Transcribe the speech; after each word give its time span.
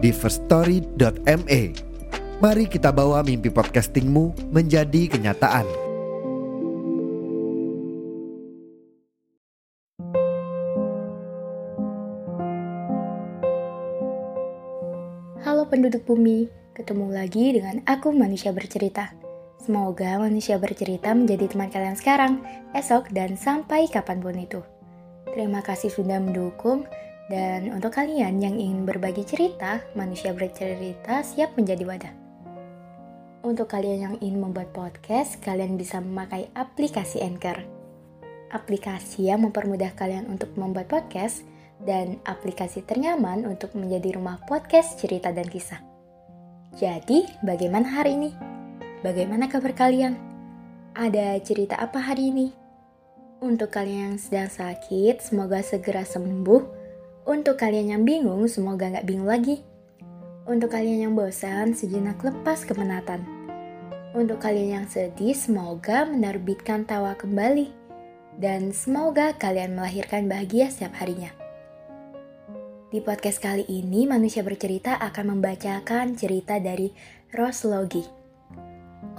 di 0.00 0.10
firststory.me. 0.10 1.62
Mari 2.40 2.64
kita 2.72 2.88
bawa 2.88 3.20
mimpi 3.20 3.52
podcastingmu 3.52 4.48
menjadi 4.48 5.12
kenyataan. 5.12 5.68
Halo 15.44 15.68
penduduk 15.68 16.08
bumi, 16.08 16.48
ketemu 16.72 17.06
lagi 17.12 17.52
dengan 17.52 17.84
aku 17.84 18.08
manusia 18.16 18.56
bercerita. 18.56 19.12
Semoga 19.60 20.16
manusia 20.16 20.56
bercerita 20.56 21.12
menjadi 21.12 21.44
teman 21.44 21.68
kalian 21.68 21.92
sekarang, 21.92 22.40
esok, 22.72 23.12
dan 23.12 23.36
sampai 23.36 23.84
kapan 23.92 24.24
pun 24.24 24.32
itu. 24.40 24.64
Terima 25.36 25.60
kasih 25.60 25.92
sudah 25.92 26.16
mendukung, 26.16 26.88
dan 27.30 27.70
untuk 27.70 27.94
kalian 27.94 28.42
yang 28.42 28.58
ingin 28.58 28.82
berbagi 28.82 29.22
cerita, 29.22 29.78
manusia 29.94 30.34
bercerita 30.34 31.22
siap 31.22 31.54
menjadi 31.54 31.86
wadah. 31.86 32.14
Untuk 33.46 33.70
kalian 33.70 33.98
yang 34.02 34.14
ingin 34.18 34.42
membuat 34.42 34.74
podcast, 34.74 35.38
kalian 35.38 35.78
bisa 35.78 36.02
memakai 36.02 36.50
aplikasi 36.58 37.22
Anchor. 37.22 37.62
Aplikasi 38.50 39.30
yang 39.30 39.46
mempermudah 39.46 39.94
kalian 39.94 40.26
untuk 40.26 40.58
membuat 40.58 40.90
podcast 40.90 41.46
dan 41.86 42.18
aplikasi 42.26 42.82
ternyaman 42.82 43.46
untuk 43.46 43.78
menjadi 43.78 44.18
rumah 44.18 44.42
podcast 44.44 44.98
cerita 44.98 45.30
dan 45.30 45.46
kisah. 45.46 45.80
Jadi, 46.74 47.30
bagaimana 47.46 47.94
hari 47.94 48.18
ini? 48.18 48.30
Bagaimana 49.06 49.46
kabar 49.46 49.70
kalian? 49.72 50.18
Ada 50.98 51.38
cerita 51.46 51.78
apa 51.78 52.02
hari 52.02 52.34
ini? 52.34 52.50
Untuk 53.40 53.70
kalian 53.70 54.12
yang 54.12 54.18
sedang 54.18 54.50
sakit, 54.50 55.22
semoga 55.22 55.62
segera 55.62 56.02
sembuh. 56.02 56.79
Untuk 57.28 57.60
kalian 57.60 57.92
yang 57.92 58.02
bingung, 58.08 58.48
semoga 58.48 58.88
nggak 58.88 59.04
bingung 59.04 59.28
lagi. 59.28 59.60
Untuk 60.48 60.72
kalian 60.72 61.04
yang 61.04 61.12
bosan, 61.12 61.76
sejenak 61.76 62.16
lepas 62.24 62.64
kemenatan. 62.64 63.20
Untuk 64.16 64.40
kalian 64.40 64.82
yang 64.82 64.86
sedih, 64.88 65.36
semoga 65.36 66.08
menerbitkan 66.08 66.88
tawa 66.88 67.12
kembali. 67.14 67.70
Dan 68.40 68.72
semoga 68.72 69.36
kalian 69.36 69.76
melahirkan 69.76 70.32
bahagia 70.32 70.72
setiap 70.72 70.96
harinya. 70.96 71.28
Di 72.90 72.98
podcast 73.04 73.38
kali 73.38 73.68
ini, 73.68 74.08
manusia 74.08 74.40
bercerita 74.40 74.96
akan 74.98 75.36
membacakan 75.36 76.16
cerita 76.16 76.56
dari 76.56 76.90
Roslogi. 77.30 78.02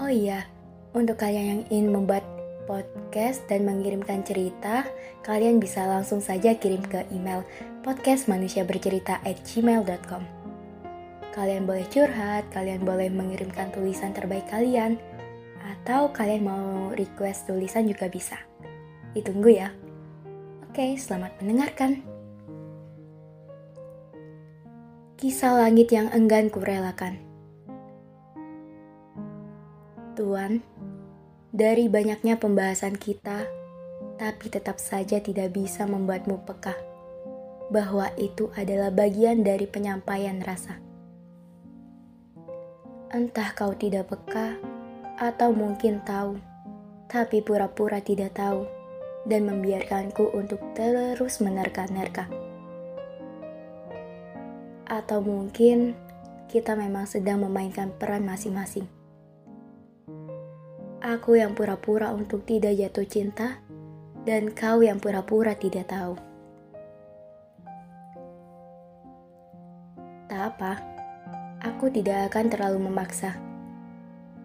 Oh 0.02 0.10
iya, 0.10 0.50
untuk 0.92 1.22
kalian 1.22 1.46
yang 1.46 1.62
ingin 1.70 1.88
membuat 1.94 2.41
podcast 2.66 3.46
dan 3.50 3.66
mengirimkan 3.68 4.24
cerita, 4.26 4.86
kalian 5.26 5.60
bisa 5.62 5.86
langsung 5.86 6.22
saja 6.22 6.54
kirim 6.58 6.82
ke 6.82 7.06
email 7.14 7.44
podcastmanusiabercerita@gmail.com. 7.86 10.24
Kalian 11.32 11.64
boleh 11.64 11.88
curhat, 11.88 12.44
kalian 12.52 12.84
boleh 12.84 13.08
mengirimkan 13.08 13.72
tulisan 13.72 14.12
terbaik 14.12 14.52
kalian, 14.52 15.00
atau 15.62 16.12
kalian 16.12 16.44
mau 16.44 16.92
request 16.92 17.48
tulisan 17.48 17.88
juga 17.88 18.12
bisa. 18.12 18.36
Ditunggu 19.16 19.50
ya. 19.52 19.72
Oke, 20.68 21.00
selamat 21.00 21.32
mendengarkan. 21.40 22.04
Kisah 25.22 25.54
langit 25.54 25.94
yang 25.94 26.10
enggan 26.12 26.50
kurelakan. 26.50 27.22
Tuan, 30.18 30.66
dari 31.52 31.92
banyaknya 31.92 32.40
pembahasan 32.40 32.96
kita, 32.96 33.48
tapi 34.16 34.48
tetap 34.48 34.80
saja 34.80 35.20
tidak 35.20 35.52
bisa 35.52 35.84
membuatmu 35.84 36.44
peka 36.48 36.76
bahwa 37.72 38.12
itu 38.20 38.52
adalah 38.56 38.92
bagian 38.92 39.44
dari 39.44 39.68
penyampaian 39.68 40.40
rasa. 40.44 40.80
Entah 43.12 43.52
kau 43.56 43.76
tidak 43.76 44.12
peka, 44.12 44.60
atau 45.20 45.52
mungkin 45.52 46.04
tahu, 46.08 46.40
tapi 47.12 47.44
pura-pura 47.44 48.00
tidak 48.00 48.36
tahu, 48.40 48.64
dan 49.28 49.48
membiarkanku 49.48 50.32
untuk 50.32 50.60
terus 50.76 51.44
menerka-nerka 51.44 52.32
atau 54.92 55.24
mungkin 55.24 55.96
kita 56.52 56.76
memang 56.76 57.08
sedang 57.08 57.48
memainkan 57.48 57.96
peran 57.96 58.28
masing-masing. 58.28 59.01
Aku 61.02 61.34
yang 61.34 61.58
pura-pura 61.58 62.14
untuk 62.14 62.46
tidak 62.46 62.78
jatuh 62.78 63.10
cinta, 63.10 63.58
dan 64.22 64.54
kau 64.54 64.86
yang 64.86 65.02
pura-pura 65.02 65.58
tidak 65.58 65.90
tahu. 65.90 66.14
Tak 70.30 70.42
apa, 70.54 70.78
aku 71.66 71.90
tidak 71.90 72.30
akan 72.30 72.54
terlalu 72.54 72.86
memaksa, 72.86 73.34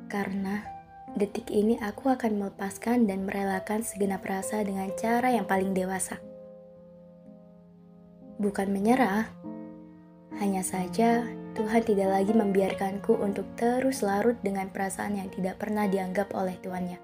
karena 0.08 0.64
detik 1.12 1.52
ini 1.52 1.76
aku 1.76 2.08
akan 2.08 2.40
melepaskan 2.40 3.04
dan 3.04 3.28
merelakan 3.28 3.84
segenap 3.84 4.24
rasa 4.24 4.64
dengan 4.64 4.88
cara 4.96 5.36
yang 5.36 5.44
paling 5.44 5.76
dewasa. 5.76 6.16
Bukan 8.40 8.72
menyerah, 8.72 9.28
hanya 10.40 10.64
saja, 10.64 11.20
Tuhan 11.56 11.88
tidak 11.88 12.12
lagi 12.12 12.36
membiarkanku 12.36 13.16
untuk 13.16 13.48
terus 13.56 14.04
larut 14.04 14.36
dengan 14.44 14.68
perasaan 14.68 15.16
yang 15.16 15.32
tidak 15.32 15.56
pernah 15.56 15.88
dianggap 15.88 16.36
oleh 16.36 16.52
tuannya. 16.60 17.00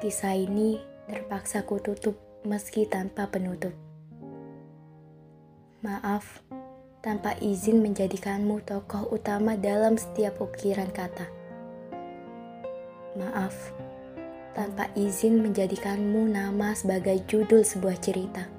Kisah 0.00 0.32
ini 0.32 0.80
terpaksa 1.04 1.60
kututup 1.68 2.16
meski 2.48 2.88
tanpa 2.88 3.28
penutup. 3.28 3.76
Maaf, 5.84 6.40
tanpa 7.04 7.36
izin 7.36 7.84
menjadikanmu 7.84 8.64
tokoh 8.64 9.12
utama 9.12 9.60
dalam 9.60 10.00
setiap 10.00 10.40
ukiran 10.40 10.88
kata. 10.88 11.28
Maaf, 13.12 13.76
tanpa 14.56 14.88
izin 14.96 15.44
menjadikanmu 15.44 16.32
nama 16.32 16.72
sebagai 16.72 17.20
judul 17.28 17.60
sebuah 17.60 18.00
cerita 18.00 18.55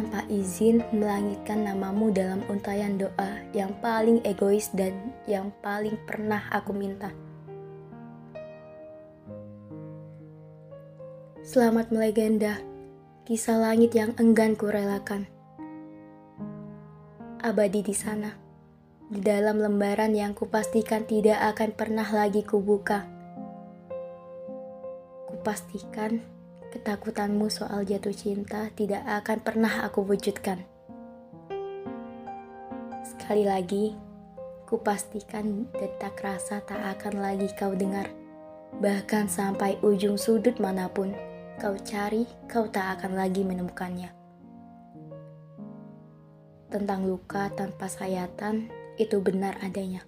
tanpa 0.00 0.24
izin 0.32 0.80
melangitkan 0.96 1.68
namamu 1.68 2.08
dalam 2.08 2.40
untayan 2.48 2.96
doa 2.96 3.44
yang 3.52 3.68
paling 3.84 4.24
egois 4.24 4.72
dan 4.72 4.96
yang 5.28 5.52
paling 5.60 5.92
pernah 6.08 6.40
aku 6.48 6.72
minta. 6.72 7.12
Selamat 11.44 11.92
melegenda, 11.92 12.56
kisah 13.28 13.60
langit 13.60 13.92
yang 13.92 14.16
enggan 14.16 14.56
kurelakan. 14.56 15.28
Abadi 17.44 17.84
di 17.84 17.92
sana, 17.92 18.32
di 19.12 19.20
dalam 19.20 19.60
lembaran 19.60 20.16
yang 20.16 20.32
kupastikan 20.32 21.04
tidak 21.04 21.36
akan 21.52 21.76
pernah 21.76 22.08
lagi 22.08 22.40
kubuka. 22.40 23.04
Kupastikan 25.28 26.39
Ketakutanmu 26.70 27.50
soal 27.50 27.82
jatuh 27.82 28.14
cinta 28.14 28.70
tidak 28.78 29.02
akan 29.02 29.38
pernah 29.42 29.82
aku 29.82 30.06
wujudkan. 30.06 30.62
Sekali 33.02 33.42
lagi, 33.42 33.98
kupastikan 34.70 35.66
detak 35.74 36.22
rasa 36.22 36.62
tak 36.62 36.78
akan 36.78 37.18
lagi 37.18 37.50
kau 37.58 37.74
dengar. 37.74 38.06
Bahkan 38.78 39.26
sampai 39.26 39.82
ujung 39.82 40.14
sudut 40.14 40.62
mana 40.62 40.86
pun 40.86 41.10
kau 41.58 41.74
cari, 41.82 42.22
kau 42.46 42.70
tak 42.70 43.02
akan 43.02 43.18
lagi 43.18 43.42
menemukannya. 43.42 44.14
Tentang 46.70 47.02
luka 47.02 47.50
tanpa 47.50 47.90
sayatan, 47.90 48.70
itu 48.94 49.18
benar 49.18 49.58
adanya. 49.58 50.06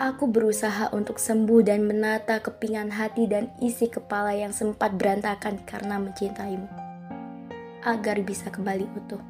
Aku 0.00 0.24
berusaha 0.24 0.88
untuk 0.96 1.20
sembuh 1.20 1.60
dan 1.60 1.84
menata 1.84 2.40
kepingan 2.40 2.88
hati 2.96 3.28
dan 3.28 3.52
isi 3.60 3.92
kepala 3.92 4.32
yang 4.32 4.48
sempat 4.48 4.96
berantakan 4.96 5.60
karena 5.68 6.00
mencintaimu, 6.00 6.64
agar 7.84 8.16
bisa 8.24 8.48
kembali 8.48 8.88
utuh. 8.96 9.20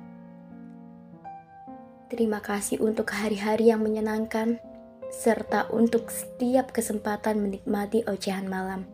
Terima 2.06 2.38
kasih 2.38 2.78
untuk 2.78 3.10
hari-hari 3.10 3.74
yang 3.74 3.82
menyenangkan, 3.82 4.62
serta 5.10 5.66
untuk 5.74 6.14
setiap 6.14 6.70
kesempatan 6.70 7.42
menikmati 7.42 8.06
ocehan 8.06 8.46
malam. 8.46 8.86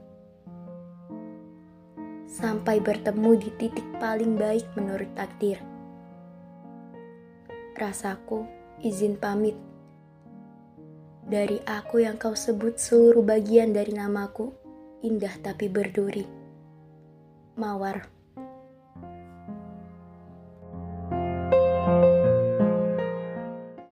Sampai 2.33 2.81
bertemu 2.81 3.45
di 3.45 3.51
titik 3.61 3.85
paling 4.01 4.41
baik 4.41 4.65
menurut 4.73 5.13
takdir, 5.13 5.61
Rasaku 7.77 8.43
izin 8.81 9.21
pamit. 9.21 9.68
Dari 11.29 11.61
aku 11.69 12.01
yang 12.01 12.17
kau 12.17 12.33
sebut 12.33 12.81
seluruh 12.81 13.21
bagian 13.21 13.77
dari 13.77 13.93
namaku, 13.93 14.49
indah 15.05 15.37
tapi 15.45 15.69
berduri. 15.69 16.25
Mawar. 17.61 18.18